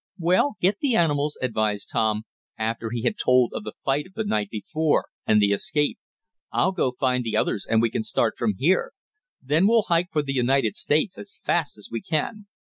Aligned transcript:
"Well, 0.17 0.55
get 0.59 0.79
the 0.81 0.95
animals," 0.95 1.37
advised 1.43 1.91
Tom, 1.91 2.23
after 2.57 2.89
he 2.89 3.03
had 3.03 3.19
told 3.19 3.51
of 3.53 3.63
the 3.63 3.75
fight 3.85 4.07
of 4.07 4.15
the 4.15 4.23
night 4.23 4.49
before, 4.49 5.05
and 5.27 5.39
the 5.39 5.51
escape. 5.51 5.99
"I'll 6.51 6.71
go 6.71 6.93
find 6.99 7.23
the 7.23 7.37
others 7.37 7.67
and 7.69 7.83
we'll 7.83 7.91
start 8.03 8.33
from 8.35 8.55
here. 8.57 8.93
Then 9.43 9.67
we'll 9.67 9.85
hike 9.89 10.09
for 10.11 10.23
the 10.23 10.33
United 10.33 10.75
States 10.75 11.19
as 11.19 11.37
fast 11.43 11.77
as 11.77 11.89
we 11.91 12.01
can." 12.01 12.47